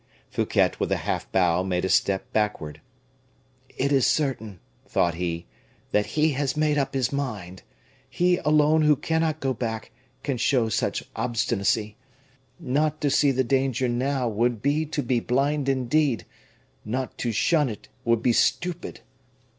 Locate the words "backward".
2.33-2.81